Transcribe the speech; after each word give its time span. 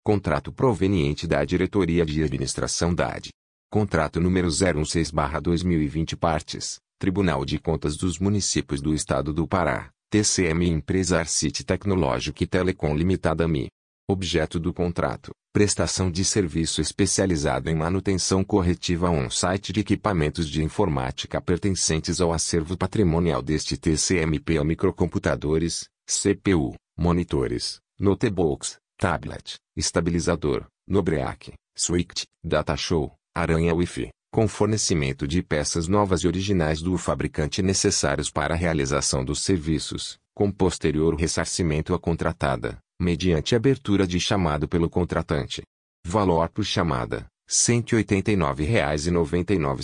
Contrato 0.01 0.51
proveniente 0.51 1.27
da 1.27 1.45
Diretoria 1.45 2.05
de 2.05 2.23
Administração 2.23 2.95
da 2.95 3.13
AD. 3.13 3.29
Contrato 3.69 4.19
número 4.19 4.47
016-2020 4.47 6.15
Partes, 6.15 6.79
Tribunal 6.97 7.45
de 7.45 7.59
Contas 7.59 7.97
dos 7.97 8.19
Municípios 8.19 8.81
do 8.81 8.93
Estado 8.93 9.33
do 9.33 9.47
Pará, 9.47 9.92
TCM 10.13 10.67
Empresa 10.67 11.17
Arcite 11.17 11.63
Tecnológica 11.63 12.43
e 12.43 12.45
Telecom 12.45 12.95
Limitada 12.95 13.47
MI. 13.47 13.67
Objeto 14.07 14.59
do 14.59 14.71
contrato: 14.71 15.31
prestação 15.51 16.11
de 16.11 16.23
serviço 16.23 16.81
especializado 16.81 17.67
em 17.67 17.75
manutenção 17.75 18.43
corretiva 18.43 19.09
on-site 19.09 19.73
de 19.73 19.79
equipamentos 19.79 20.47
de 20.47 20.63
informática 20.63 21.41
pertencentes 21.41 22.21
ao 22.21 22.31
acervo 22.31 22.77
patrimonial 22.77 23.41
deste 23.41 23.75
TCMP 23.75 24.59
a 24.59 24.63
microcomputadores, 24.63 25.89
CPU, 26.05 26.75
monitores, 26.95 27.79
notebooks, 27.99 28.77
tablet, 28.99 29.55
estabilizador, 29.75 30.67
Nobreak, 30.87 31.53
Switch, 31.75 32.25
Datashow, 32.43 33.15
Aranha 33.33 33.73
Wi-Fi, 33.73 34.11
com 34.33 34.45
fornecimento 34.47 35.27
de 35.27 35.43
peças 35.43 35.87
novas 35.87 36.21
e 36.21 36.27
originais 36.27 36.81
do 36.81 36.97
fabricante 36.97 37.61
necessários 37.61 38.31
para 38.31 38.55
a 38.55 38.57
realização 38.57 39.23
dos 39.23 39.43
serviços, 39.43 40.17
com 40.33 40.51
posterior 40.51 41.13
ressarcimento 41.13 41.93
à 41.93 41.99
contratada 41.99 42.79
mediante 42.99 43.55
abertura 43.55 44.07
de 44.07 44.19
chamado 44.19 44.67
pelo 44.67 44.89
contratante. 44.89 45.61
Valor 46.03 46.49
por 46.49 46.65
chamada: 46.65 47.17
R$ 47.17 47.25
189,99 47.51 49.77
R$ 49.77 49.83